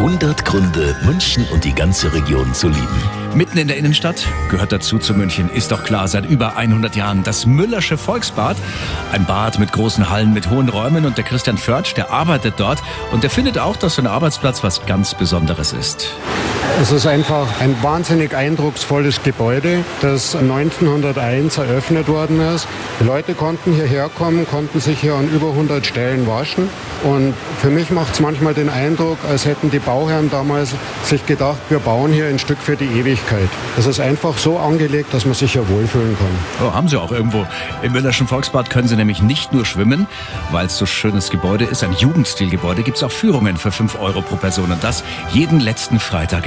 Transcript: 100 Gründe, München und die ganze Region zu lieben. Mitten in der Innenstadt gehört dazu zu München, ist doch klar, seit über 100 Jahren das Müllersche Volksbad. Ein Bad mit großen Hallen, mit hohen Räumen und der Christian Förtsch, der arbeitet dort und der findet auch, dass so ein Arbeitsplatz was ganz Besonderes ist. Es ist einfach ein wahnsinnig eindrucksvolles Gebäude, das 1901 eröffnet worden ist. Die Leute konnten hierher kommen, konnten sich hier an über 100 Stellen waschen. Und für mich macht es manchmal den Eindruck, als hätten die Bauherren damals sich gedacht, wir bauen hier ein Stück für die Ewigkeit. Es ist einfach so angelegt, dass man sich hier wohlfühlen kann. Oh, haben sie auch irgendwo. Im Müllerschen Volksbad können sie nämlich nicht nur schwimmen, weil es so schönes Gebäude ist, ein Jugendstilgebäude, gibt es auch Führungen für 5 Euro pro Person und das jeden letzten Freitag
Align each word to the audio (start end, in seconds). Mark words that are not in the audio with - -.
100 0.00 0.46
Gründe, 0.46 0.96
München 1.04 1.46
und 1.52 1.62
die 1.64 1.74
ganze 1.74 2.10
Region 2.14 2.54
zu 2.54 2.68
lieben. 2.68 3.02
Mitten 3.34 3.58
in 3.58 3.68
der 3.68 3.76
Innenstadt 3.76 4.26
gehört 4.48 4.72
dazu 4.72 4.98
zu 4.98 5.12
München, 5.12 5.50
ist 5.50 5.72
doch 5.72 5.84
klar, 5.84 6.08
seit 6.08 6.24
über 6.24 6.56
100 6.56 6.96
Jahren 6.96 7.22
das 7.22 7.44
Müllersche 7.44 7.98
Volksbad. 7.98 8.56
Ein 9.12 9.26
Bad 9.26 9.58
mit 9.58 9.72
großen 9.72 10.08
Hallen, 10.08 10.32
mit 10.32 10.48
hohen 10.48 10.70
Räumen 10.70 11.04
und 11.04 11.18
der 11.18 11.24
Christian 11.24 11.58
Förtsch, 11.58 11.92
der 11.92 12.10
arbeitet 12.10 12.54
dort 12.56 12.82
und 13.12 13.24
der 13.24 13.28
findet 13.28 13.58
auch, 13.58 13.76
dass 13.76 13.96
so 13.96 14.00
ein 14.00 14.06
Arbeitsplatz 14.06 14.64
was 14.64 14.86
ganz 14.86 15.14
Besonderes 15.14 15.74
ist. 15.74 16.14
Es 16.80 16.92
ist 16.92 17.06
einfach 17.06 17.46
ein 17.60 17.76
wahnsinnig 17.82 18.34
eindrucksvolles 18.34 19.22
Gebäude, 19.22 19.84
das 20.00 20.34
1901 20.34 21.58
eröffnet 21.58 22.08
worden 22.08 22.40
ist. 22.54 22.66
Die 23.00 23.04
Leute 23.04 23.34
konnten 23.34 23.74
hierher 23.74 24.08
kommen, 24.08 24.46
konnten 24.46 24.80
sich 24.80 24.98
hier 24.98 25.14
an 25.14 25.28
über 25.28 25.48
100 25.48 25.84
Stellen 25.84 26.26
waschen. 26.26 26.70
Und 27.02 27.34
für 27.60 27.68
mich 27.68 27.90
macht 27.90 28.14
es 28.14 28.20
manchmal 28.20 28.54
den 28.54 28.68
Eindruck, 28.68 29.18
als 29.28 29.46
hätten 29.46 29.70
die 29.70 29.78
Bauherren 29.78 30.30
damals 30.30 30.74
sich 31.04 31.24
gedacht, 31.26 31.58
wir 31.68 31.78
bauen 31.78 32.12
hier 32.12 32.26
ein 32.26 32.38
Stück 32.38 32.58
für 32.58 32.76
die 32.76 32.86
Ewigkeit. 32.86 33.48
Es 33.78 33.86
ist 33.86 34.00
einfach 34.00 34.36
so 34.38 34.58
angelegt, 34.58 35.12
dass 35.12 35.24
man 35.24 35.34
sich 35.34 35.52
hier 35.52 35.68
wohlfühlen 35.68 36.16
kann. 36.18 36.66
Oh, 36.66 36.74
haben 36.74 36.88
sie 36.88 36.98
auch 36.98 37.12
irgendwo. 37.12 37.46
Im 37.82 37.92
Müllerschen 37.92 38.26
Volksbad 38.26 38.70
können 38.70 38.88
sie 38.88 38.96
nämlich 38.96 39.22
nicht 39.22 39.52
nur 39.52 39.64
schwimmen, 39.64 40.06
weil 40.50 40.66
es 40.66 40.78
so 40.78 40.86
schönes 40.86 41.30
Gebäude 41.30 41.64
ist, 41.64 41.84
ein 41.84 41.92
Jugendstilgebäude, 41.92 42.82
gibt 42.82 42.96
es 42.96 43.02
auch 43.02 43.12
Führungen 43.12 43.56
für 43.56 43.70
5 43.70 43.98
Euro 44.00 44.22
pro 44.22 44.36
Person 44.36 44.72
und 44.72 44.82
das 44.82 45.04
jeden 45.30 45.60
letzten 45.60 46.00
Freitag 46.00 46.46